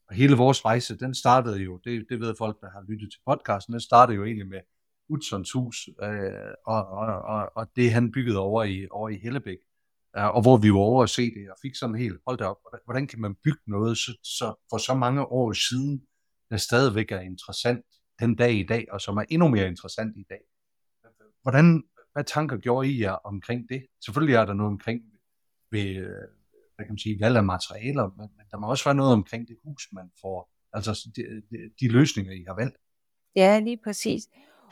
[0.09, 3.19] Og hele vores rejse, den startede jo, det, det ved folk, der har lyttet til
[3.25, 4.59] podcasten, den startede jo egentlig med
[5.09, 9.57] Utzons hus, øh, og, og, og, og det han byggede over i, over i Hellebæk,
[10.17, 12.45] øh, og hvor vi var over at se det, og fik sådan helt, hold da
[12.45, 16.03] op, hvordan kan man bygge noget så, så, for så mange år siden,
[16.53, 17.85] der stadigvæk er interessant
[18.19, 20.41] den dag i dag, og som er endnu mere interessant i dag.
[21.41, 23.85] Hvordan, hvad tanker gjorde I jer omkring det?
[24.05, 25.01] Selvfølgelig er der noget omkring
[25.71, 25.95] ved,
[26.75, 29.47] hvad kan man sige, valg af materialer, men, men der må også være noget omkring
[29.47, 32.77] det hus, man får, altså de, de, de løsninger, I har valgt.
[33.35, 34.27] Ja, lige præcis.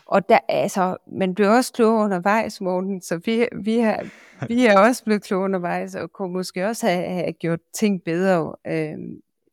[0.05, 4.07] Og der, altså, man bliver også klogere undervejs, Morten, så vi, vi, har,
[4.47, 8.55] vi er også blevet klogere undervejs, og kunne måske også have, have gjort ting bedre,
[8.67, 8.97] øh,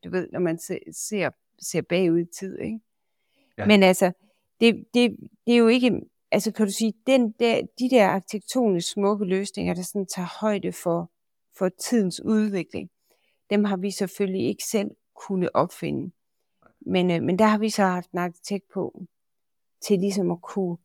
[0.04, 1.30] du ved, når man se, ser,
[1.62, 2.80] ser bagud i tid, ikke?
[3.58, 3.66] Ja.
[3.66, 4.12] Men altså,
[4.60, 5.16] det, det,
[5.46, 9.74] det er jo ikke, altså kan du sige, den der, de der arkitektonisk smukke løsninger,
[9.74, 11.10] der sådan tager højde for
[11.58, 12.90] for tidens udvikling.
[13.50, 16.12] Dem har vi selvfølgelig ikke selv kunne opfinde.
[16.80, 19.04] Men, øh, men der har vi så haft en arkitekt på,
[19.80, 20.76] til ligesom at kunne,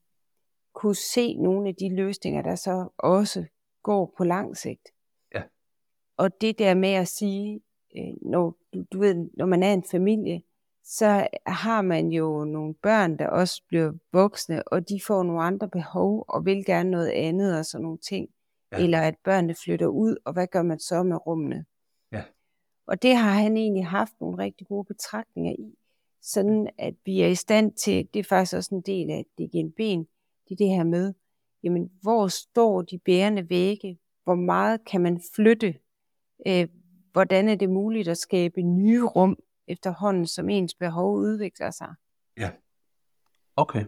[0.74, 3.46] kunne se nogle af de løsninger, der så også
[3.84, 4.94] går på lang sigt.
[5.34, 5.44] Ja.
[6.18, 7.62] Og det der med at sige,
[7.98, 10.42] øh, når, du, du ved, når man er en familie,
[10.84, 15.70] så har man jo nogle børn, der også bliver voksne, og de får nogle andre
[15.70, 18.30] behov, og vil gerne noget andet og sådan nogle ting
[18.72, 18.84] ja.
[18.84, 21.66] eller at børnene flytter ud, og hvad gør man så med rummene?
[22.12, 22.24] Ja.
[22.88, 25.78] Og det har han egentlig haft nogle rigtig gode betragtninger i,
[26.22, 30.06] sådan at vi er i stand til, det er faktisk også en del af DGNB'en,
[30.48, 31.14] det er det her med,
[31.64, 34.00] jamen hvor står de bærende vægge?
[34.24, 35.76] Hvor meget kan man flytte?
[36.48, 36.68] Øh,
[37.12, 39.38] hvordan er det muligt at skabe nye rum
[39.68, 41.94] efterhånden, som ens behov udvikler sig?
[42.38, 42.52] Ja,
[43.56, 43.86] okay.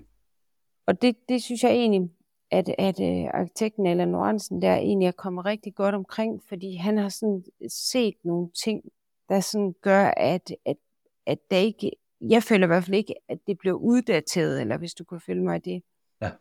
[0.88, 2.10] Og det, det synes jeg egentlig,
[2.52, 6.98] at, at uh, arkitekten Allan Lorentzen der egentlig er kommet rigtig godt omkring, fordi han
[6.98, 8.82] har sådan set nogle ting,
[9.30, 10.78] der sådan gør, at, at,
[11.26, 14.94] at der ikke, jeg føler i hvert fald ikke, at det blev uddateret, eller hvis
[14.94, 15.84] du kunne følge mig i det.
[16.22, 16.32] Ja.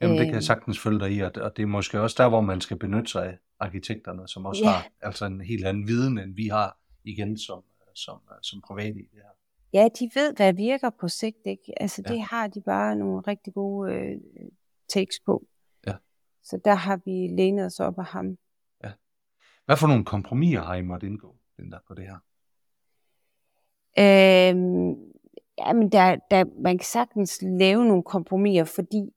[0.00, 0.42] Jamen det kan jeg Øh.
[0.42, 3.10] sagtens følge dig i, og og det er måske også der, hvor man skal benytte
[3.10, 4.70] sig af arkitekterne, som også Ja.
[4.70, 7.62] har altså en helt anden viden, end vi har igen som,
[7.98, 9.30] som, som private i det her.
[9.72, 11.82] Ja, de ved, hvad virker på sigt, ikke?
[11.82, 12.12] Altså, Ja.
[12.12, 14.20] det har de bare nogle rigtig gode øh,
[14.88, 15.46] takes på.
[15.86, 15.94] Ja.
[16.42, 18.38] Så der har vi lænet os op af ham.
[19.64, 22.18] Hvad for nogle kompromiser har I måttet indgå den der på det her?
[23.98, 25.12] Øhm,
[25.58, 29.14] jamen, der, der, man kan sagtens lave nogle kompromiser, fordi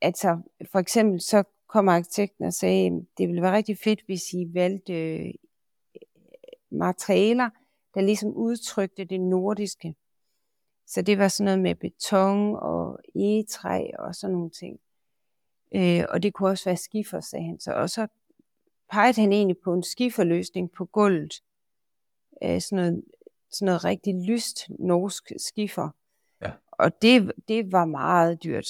[0.00, 0.40] altså,
[0.72, 4.92] for eksempel så kom arkitekten og sagde, det ville være rigtig fedt, hvis I valgte
[4.92, 5.34] øh,
[6.70, 7.50] materialer,
[7.96, 9.94] der ligesom udtrykte det nordiske.
[10.86, 14.80] Så det var sådan noget med beton og egetræ og sådan nogle ting.
[15.74, 17.72] Øh, og det kunne også være skifer, sagde han så.
[17.72, 18.06] Og så
[18.90, 21.42] pegede han egentlig på en skiferløsning på gulvet.
[22.42, 23.04] Øh, sådan, noget,
[23.50, 25.88] sådan noget rigtig lyst norsk skifer.
[26.42, 26.50] Ja.
[26.72, 28.66] Og det, det var meget dyrt,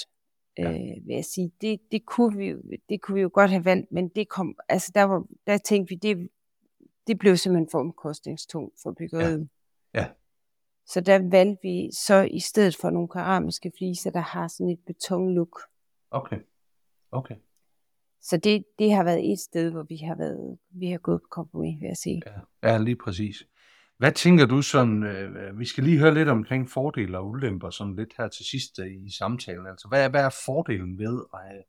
[0.59, 0.71] Ja.
[0.71, 1.53] øh, vil jeg sige.
[1.61, 2.55] Det, det, kunne vi,
[2.89, 5.89] det kunne vi jo godt have valgt, men det kom, altså der, var, der tænkte
[5.89, 6.29] vi, det,
[7.07, 9.49] det blev simpelthen for omkostningstungt for byggeriet.
[9.95, 10.07] Ja.
[10.87, 14.81] Så der valgte vi så i stedet for nogle keramiske fliser, der har sådan et
[14.87, 15.61] betonlook.
[16.11, 16.39] Okay.
[17.11, 17.35] Okay.
[18.21, 21.27] Så det, det har været et sted, hvor vi har været, vi har gået på
[21.31, 22.23] kompromis, vil jeg sige.
[22.63, 23.47] Ja, ja lige præcis.
[23.99, 27.97] Hvad tænker du sådan, øh, vi skal lige høre lidt omkring fordele og ulemper, sådan
[27.97, 29.67] lidt her til sidst øh, i samtalen.
[29.67, 31.63] Altså, hvad, er- hvad er fordelen ved at have,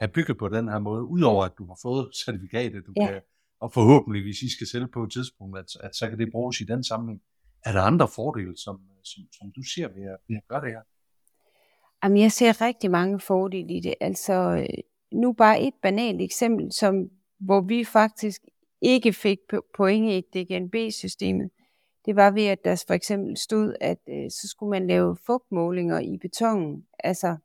[0.00, 3.06] have bygget på den her måde, udover at du har fået certifikatet, du Ja.
[3.06, 3.20] kan,
[3.60, 6.60] og forhåbentlig, hvis I skal sælge på et tidspunkt, at, at så kan det bruges
[6.60, 7.22] i den sammenhæng.
[7.64, 10.70] Er der andre fordele, som, som, som du ser ved at, ved at gøre det
[10.70, 10.82] her?
[12.04, 13.94] Jamen, jeg ser rigtig mange fordele i det.
[14.00, 14.66] Altså,
[15.12, 18.42] nu bare et banalt eksempel, som, hvor vi faktisk
[18.80, 19.38] ikke fik
[19.76, 21.50] point i DGNB-systemet.
[22.06, 25.98] Det var ved, at der for eksempel stod, at øh, så skulle man lave fugtmålinger
[25.98, 26.86] i betonen.
[26.98, 27.36] Altså,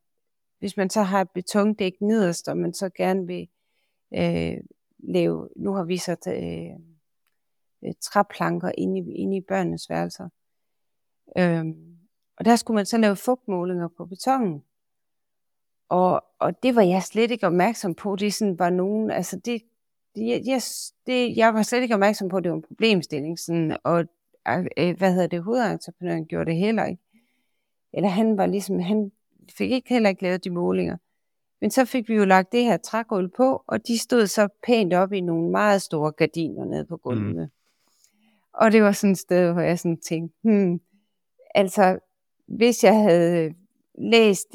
[0.60, 3.48] hvis man så har et betondæk nederst, og man så gerne vil
[4.14, 4.58] øh,
[5.08, 6.80] lave, nu har vi så øh,
[7.86, 10.30] øh, træplanker inde i, inde i børnenes værelser.
[11.38, 11.98] Øhm,
[12.38, 14.64] og der skulle man så lave fugtmålinger på betonen.
[15.90, 18.16] Og, og det var jeg slet ikke opmærksom på.
[18.16, 19.62] Det sådan var nogen, altså det,
[20.16, 20.62] det, jeg, jeg,
[21.06, 23.40] det, jeg var slet ikke opmærksom på, at det var en problemstilling.
[23.40, 24.00] Sådan, og
[24.48, 27.04] øh, øh hvad hedder det, hovedentreprenøren gjorde det heller ikke.
[27.94, 29.12] Eller han var ligesom, han
[29.58, 30.98] fik ikke heller ikke lavet de målinger.
[31.62, 34.94] Men så fik vi jo lagt det her trægulv på, og de stod så pænt
[34.94, 37.36] op i nogle meget store gardiner nede på gulvet.
[37.36, 37.52] Mm.
[38.54, 40.82] Og det var sådan et sted, hvor jeg sådan tænkte, hmm,
[41.56, 42.00] altså
[42.48, 43.54] hvis jeg havde
[43.98, 44.54] læst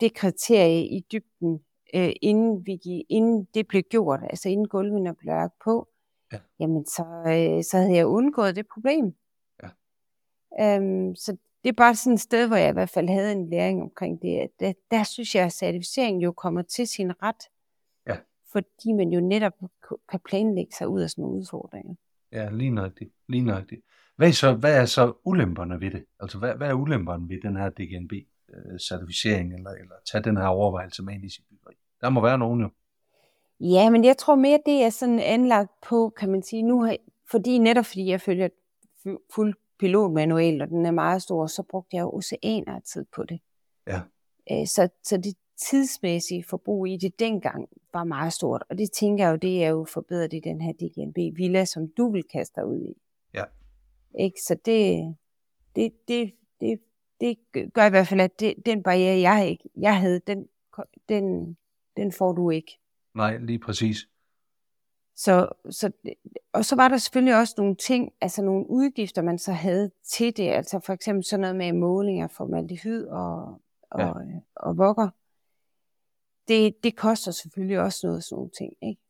[0.00, 1.60] det kriterie i dybden,
[1.94, 5.88] øh, inden, vi inden det blev gjort, altså inden gulvene blev lagt på,
[6.32, 6.38] Ja.
[6.60, 9.14] jamen så, øh, så havde jeg undgået det problem.
[9.62, 10.76] Ja.
[10.76, 13.50] Øhm, så det er bare sådan et sted, hvor jeg i hvert fald havde en
[13.50, 14.48] læring omkring det.
[14.60, 17.48] Der, der synes jeg, at certificeringen jo kommer til sin ret.
[18.06, 18.16] Ja.
[18.52, 19.52] Fordi man jo netop
[20.10, 21.94] kan planlægge sig ud af sådan nogle udfordringer.
[22.32, 23.10] Ja, lige nøjagtigt.
[23.28, 23.82] Lige nøjagtigt.
[24.16, 26.04] Hvad er, så, hvad er så ulemperne ved det?
[26.20, 31.02] Altså, hvad, hvad er ulemperne ved den her DGNB-certificering, eller, eller tage den her overvejelse
[31.02, 31.74] med ind i sit byggeri?
[32.00, 32.70] Der må være nogen jo.
[33.60, 36.96] Ja, men jeg tror mere, det er sådan anlagt på, kan man sige, nu har,
[37.30, 38.48] fordi netop fordi jeg følger
[39.06, 43.04] fu- fuld pilotmanual, og den er meget stor, så brugte jeg jo oceaner af tid
[43.16, 43.40] på det.
[43.86, 44.00] Ja.
[44.50, 49.24] Øh, Så, så det tidsmæssige forbrug i det dengang var meget stort, og det tænker
[49.24, 52.60] jeg jo, det er jo forbedret i den her DGNB Villa, som du vil kaste
[52.60, 52.94] dig ud i.
[53.34, 53.44] Ja.
[54.18, 54.40] Ikke?
[54.46, 55.14] Så det,
[55.76, 56.80] det, det, det,
[57.20, 57.38] det
[57.74, 60.48] gør i hvert fald, at det, den barriere, jeg, ikke, jeg havde, den,
[61.08, 61.56] den,
[61.96, 62.78] den får du ikke.
[63.14, 64.08] Nej, lige præcis.
[65.24, 65.90] Så, så,
[66.52, 70.36] og så var der selvfølgelig også nogle ting, altså nogle udgifter, man så havde til
[70.36, 70.48] det.
[70.48, 74.06] Altså for eksempel sådan noget med målinger for formaldehyd og, og, Ja.
[74.06, 74.40] ja.
[74.56, 75.08] og vokker.
[76.48, 78.72] Det, det koster selvfølgelig også noget sådan nogle ting.
[78.82, 79.00] Ikke?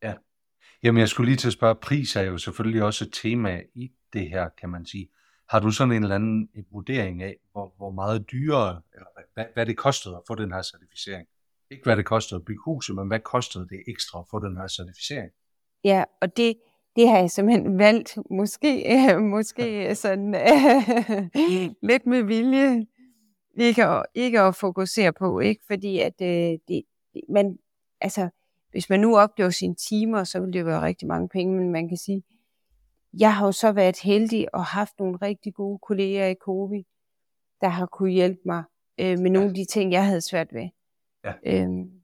[0.83, 3.91] Jamen, jeg skulle lige til at spørge, pris er jo selvfølgelig også et tema i
[4.13, 5.09] det her, kan man sige.
[5.49, 9.45] Har du sådan en eller anden en vurdering af, hvor, hvor meget dyrere, eller hvad,
[9.53, 11.27] hvad det kostede at få den her certificering?
[11.69, 14.57] Ikke hvad det kostede at bygge huset, men hvad kostede det ekstra at få den
[14.57, 15.31] her certificering?
[15.83, 16.55] Ja, og det,
[16.95, 22.85] det har jeg simpelthen valgt, måske, øh, måske sådan øh, lidt med vilje,
[23.57, 25.61] ikke at, ikke at fokusere på, ikke?
[25.67, 26.83] fordi at øh, det,
[27.29, 27.57] man,
[28.01, 28.29] altså,
[28.71, 31.71] hvis man nu oplever sine timer, så vil det jo være rigtig mange penge, men
[31.71, 32.23] man kan sige,
[33.19, 36.83] jeg har jo så været heldig og haft nogle rigtig gode kolleger i COVID,
[37.61, 38.63] der har kunne hjælpe mig
[38.99, 40.69] øh, med nogle af de ting, jeg havde svært ved.
[41.23, 41.33] Ja.
[41.45, 42.02] Øhm,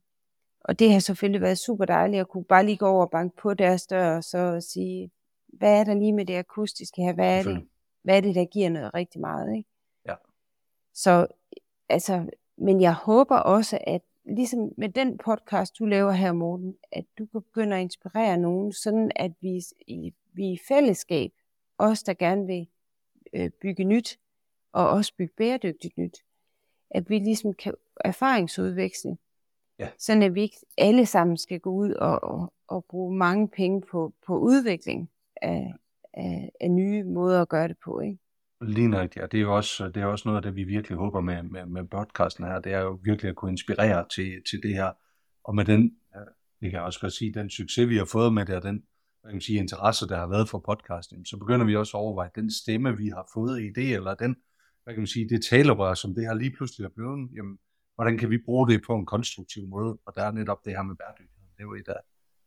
[0.70, 3.36] og det har selvfølgelig været super dejligt at kunne bare lige gå over og banke
[3.36, 5.10] på deres dør og så sige,
[5.48, 7.12] hvad er der lige med det akustiske her?
[7.12, 7.68] Hvad er det?
[8.02, 9.68] Hvad er det, der giver noget rigtig meget, ikke?
[10.06, 10.14] Ja.
[10.94, 11.26] Så,
[11.88, 17.04] altså, men jeg håber også, at ligesom med den podcast, du laver her, Morten, at
[17.18, 21.32] du begynder at inspirere nogen, sådan at vi i, vi i fællesskab,
[21.78, 22.66] os der gerne vil
[23.32, 24.18] øh, bygge nyt,
[24.72, 26.18] og også bygge bæredygtigt nyt,
[26.90, 29.16] at vi ligesom kan erfaringsudveksle,
[29.80, 29.88] Ja.
[29.98, 33.82] sådan at vi ikke alle sammen skal gå ud og, og, og bruge mange penge
[33.90, 35.10] på, på udvikling
[35.42, 35.74] af,
[36.14, 38.00] af, af nye måder at gøre det på.
[38.00, 38.18] Ikke?
[38.60, 39.26] Lige nok, ja.
[39.26, 41.66] Det er jo også, det er også noget af det, vi virkelig håber med, med,
[41.66, 42.58] med podcasten her.
[42.60, 44.92] Det er jo virkelig at kunne inspirere til, til det her.
[45.44, 45.82] Og med den,
[46.60, 48.82] det kan jeg også godt sige, den succes, vi har fået med det, og den
[49.22, 52.30] hvad kan sige, interesse, der har været for podcasten, så begynder vi også at overveje,
[52.34, 54.36] den stemme, vi har fået i det, eller den,
[54.84, 57.58] hvad kan man sige, det talerør, som det her lige pludselig er blevet, jamen,
[58.00, 59.98] hvordan kan vi bruge det på en konstruktiv måde?
[60.06, 61.48] Og der er netop det her med bæredygtighed.
[61.56, 62.00] Det er jo et af,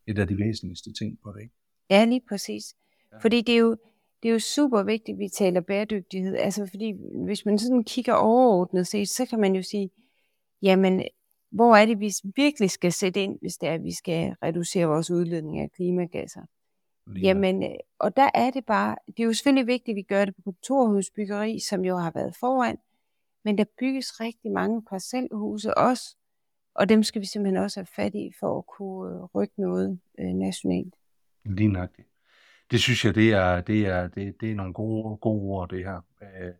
[0.08, 1.54] et af de væsentligste ting på det, ikke?
[1.90, 2.76] Ja, lige præcis.
[3.12, 3.18] Ja.
[3.18, 3.78] Fordi det er, jo,
[4.24, 6.36] det er jo super vigtigt, at vi taler bæredygtighed.
[6.36, 6.94] Altså fordi
[7.26, 9.90] hvis man sådan kigger overordnet set, så kan man jo sige,
[10.62, 11.04] jamen,
[11.52, 14.86] hvor er det, vi virkelig skal sætte ind, hvis det er, at vi skal reducere
[14.86, 16.42] vores udledning af klimagasser?
[17.08, 17.64] Lige Jamen,
[18.00, 20.42] og der er det bare, det er jo selvfølgelig vigtigt, at vi gør det på
[20.42, 22.78] kontorhusbyggeri, som jo har været foran,
[23.46, 26.16] men der bygges rigtig mange parcelhuse også,
[26.76, 30.00] og dem skal vi simpelthen også have fat i, for at kunne øh, rykke noget
[30.20, 30.96] øh, nationalt.
[31.46, 32.08] Lige nøjagtigt.
[32.72, 35.86] Det synes jeg, det er, det er, det, det er nogle gode, gode ord, det
[35.86, 36.02] her.
[36.22, 36.54] Øh,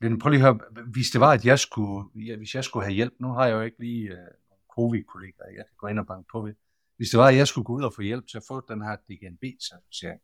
[0.00, 2.84] men prøv lige at høre, hvis det var, at jeg skulle, ja, hvis jeg skulle
[2.84, 5.98] have hjælp, nu har jeg jo ikke lige øh, nogle covid-kollegaer, jeg kan gå ind
[5.98, 6.54] og banke på ved.
[6.96, 8.82] Hvis det var, at jeg skulle gå ud og få hjælp til at få den
[8.82, 10.20] her DGNB-certificering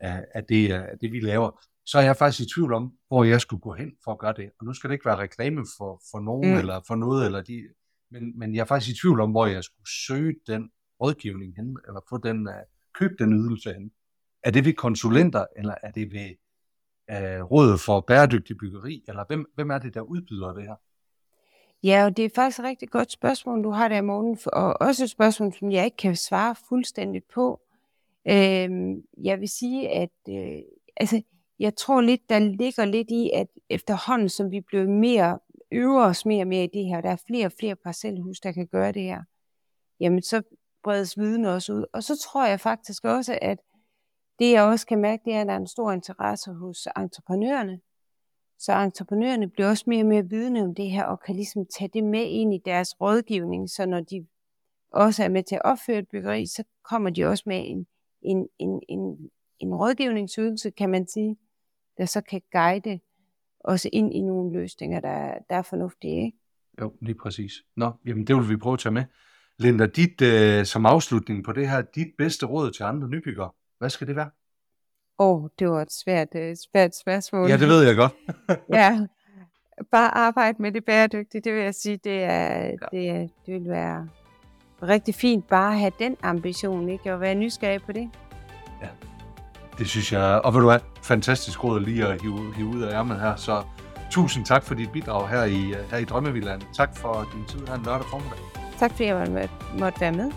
[0.00, 3.24] af, at det, øh, det, vi laver, så er jeg faktisk i tvivl om, hvor
[3.24, 4.50] jeg skulle gå hen for at gøre det.
[4.60, 6.58] Og nu skal det ikke være reklame for, for nogen Mm.
[6.58, 7.68] eller for noget, eller de,
[8.10, 10.70] men, men jeg er faktisk i tvivl om, hvor jeg skulle søge den
[11.02, 12.54] rådgivning hen, eller få den, uh,
[12.94, 13.90] købe den ydelse hen.
[14.42, 16.30] Er det ved konsulenter, eller er det ved
[17.12, 20.74] uh, rådet for bæredygtig byggeri, eller hvem, hvem er det, der udbyder det her?
[21.82, 25.04] Ja, og det er faktisk et rigtig godt spørgsmål, du har der, Morten, og også
[25.04, 27.60] et spørgsmål, som jeg ikke kan svare fuldstændigt på.
[28.28, 30.62] Øhm, jeg vil sige, at øh,
[30.96, 31.22] altså,
[31.58, 35.38] jeg tror lidt, der ligger lidt i, at efterhånden, som vi bliver mere,
[35.72, 38.52] øver os mere og mere i det her, der er flere og flere parcelhus, der
[38.52, 39.22] kan gøre det her,
[40.00, 40.42] jamen så
[40.82, 41.84] bredes viden også ud.
[41.92, 43.58] Og så tror jeg faktisk også, at
[44.38, 47.80] det jeg også kan mærke, det er, at der er en stor interesse hos entreprenørerne.
[48.58, 51.90] Så entreprenørerne bliver også mere og mere vidne om det her, og kan ligesom tage
[51.94, 54.26] det med ind i deres rådgivning, så når de
[54.90, 57.86] også er med til at opføre et byggeri, så kommer de også med en,
[58.22, 61.36] en, en, en, en rådgivningsydelse, kan man sige,
[61.98, 63.00] der så kan guide
[63.60, 66.24] også ind i nogle løsninger, der, der er fornuftige.
[66.24, 66.38] Ikke?
[66.80, 67.52] Jo, lige præcis.
[67.76, 69.04] Nå, jamen det vil vi prøve at tage med.
[69.58, 73.90] Linda, dit, øh, som afslutning på det her, dit bedste råd til andre nybyggere, hvad
[73.90, 74.30] skal det være?
[75.18, 77.48] Åh, oh, det var et svært, øh, svært spørgsmål.
[77.48, 78.12] Ja, det ved jeg godt.
[78.78, 79.06] ja,
[79.90, 82.72] bare arbejde med det bæredygtige, det vil jeg sige, det, er, ja.
[82.92, 84.08] det, det vil være
[84.82, 87.14] rigtig fint bare at have den ambition, ikke?
[87.14, 88.10] Og være nysgerrig på det.
[89.78, 92.94] Det synes jeg, og ved du hvad, fantastisk råd lige at hive, hive ud af
[92.98, 93.62] ærmet her, så
[94.10, 96.62] tusind tak for dit bidrag her i, her i Drømmevillaen.
[96.74, 98.38] Tak for din tid her en lørdag formiddag.
[98.78, 100.32] Tak fordi jeg måtte, være med.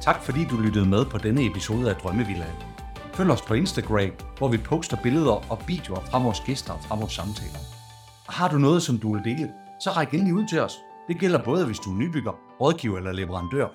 [0.00, 2.56] Tak fordi du lyttede med på denne episode af Drømmevillaen.
[3.12, 6.96] Følg os på Instagram, hvor vi poster billeder og videoer fra vores gæster og fra
[6.96, 7.58] vores samtaler.
[8.26, 9.50] Og har du noget, som du vil dele,
[9.80, 10.78] så ræk endelig ud til os.
[11.08, 13.68] Det gælder både, hvis du er nybygger, rådgiver eller leverandør.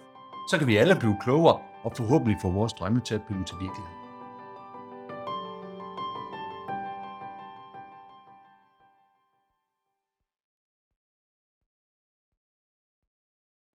[0.49, 3.55] Så kan vi alle blive klogere og forhåbentlig få vores drømme til at blive til
[3.59, 4.00] virkelighed.